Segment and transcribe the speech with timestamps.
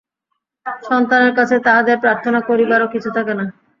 [0.83, 3.45] সন্তানের কাছে তাঁহাদের প্রার্থনা করিবারও কিছু থাকে না।